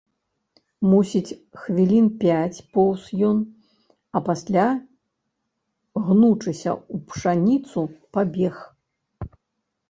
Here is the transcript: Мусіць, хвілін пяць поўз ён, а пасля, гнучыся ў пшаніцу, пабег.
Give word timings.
Мусіць, 0.91 1.35
хвілін 1.65 2.07
пяць 2.23 2.63
поўз 2.77 3.03
ён, 3.29 3.37
а 4.15 4.21
пасля, 4.29 4.63
гнучыся 6.09 6.71
ў 6.93 6.95
пшаніцу, 7.13 7.79
пабег. 8.19 8.55